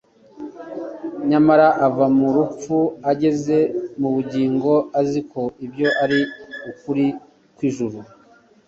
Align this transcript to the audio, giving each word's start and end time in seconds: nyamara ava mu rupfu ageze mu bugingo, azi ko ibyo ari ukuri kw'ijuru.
nyamara 1.29 1.67
ava 1.87 2.05
mu 2.17 2.27
rupfu 2.35 2.77
ageze 3.11 3.57
mu 3.99 4.09
bugingo, 4.15 4.71
azi 4.99 5.19
ko 5.31 5.41
ibyo 5.65 5.87
ari 6.03 6.19
ukuri 6.71 7.05
kw'ijuru. 7.55 7.99